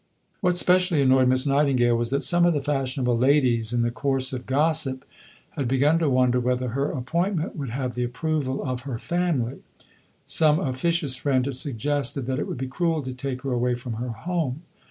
What 0.39 0.57
specially 0.57 0.99
annoyed 1.03 1.27
Miss 1.27 1.45
Nightingale 1.45 1.95
was 1.95 2.09
that 2.09 2.23
some 2.23 2.43
of 2.47 2.55
the 2.55 2.61
fashionable 2.63 3.15
ladies 3.15 3.71
in 3.71 3.83
the 3.83 3.91
course 3.91 4.33
of 4.33 4.47
gossip 4.47 5.05
had 5.51 5.67
begun 5.67 5.99
to 5.99 6.09
wonder 6.09 6.39
whether 6.39 6.69
her 6.69 6.89
appointment 6.89 7.55
would 7.55 7.69
have 7.69 7.93
the 7.93 8.03
approval 8.03 8.63
of 8.63 8.79
her 8.81 8.97
family. 8.97 9.59
Some 10.25 10.59
officious 10.59 11.15
friend 11.15 11.45
had 11.45 11.55
suggested 11.55 12.21
that 12.25 12.39
"it 12.39 12.47
would 12.47 12.57
be 12.57 12.67
cruel 12.67 13.03
to 13.03 13.13
take 13.13 13.43
her 13.43 13.51
away 13.51 13.75
from 13.75 13.93
her 13.93 14.09
home." 14.09 14.63